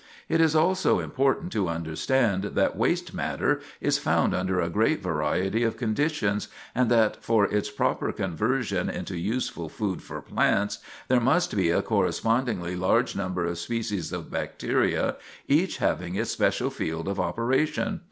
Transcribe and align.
It 0.27 0.41
is 0.41 0.55
also 0.55 0.99
important 0.99 1.51
to 1.51 1.69
understand 1.69 2.41
that 2.55 2.75
waste 2.75 3.13
matter 3.13 3.61
is 3.79 3.99
found 3.99 4.33
under 4.33 4.59
a 4.59 4.67
great 4.67 4.99
variety 5.03 5.61
of 5.61 5.77
conditions, 5.77 6.47
and 6.73 6.89
that 6.89 7.23
for 7.23 7.45
its 7.45 7.69
proper 7.69 8.11
conversion 8.11 8.89
into 8.89 9.15
useful 9.15 9.69
food 9.69 10.01
for 10.01 10.19
plants 10.23 10.79
there 11.07 11.21
must 11.21 11.55
be 11.55 11.69
a 11.69 11.83
correspondingly 11.83 12.75
large 12.75 13.15
number 13.15 13.45
of 13.45 13.59
species 13.59 14.11
of 14.11 14.31
bacteria 14.31 15.17
each 15.47 15.77
having 15.77 16.15
its 16.15 16.31
special 16.31 16.71
field 16.71 17.07
of 17.07 17.19
operation. 17.19 17.99